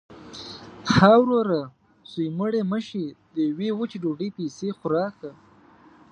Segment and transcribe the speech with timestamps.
[0.95, 1.61] –ها وروره!
[2.11, 3.05] زوی مړی مه شې.
[3.33, 5.31] د یوې وچې ډوډۍ پیسې خو راکه.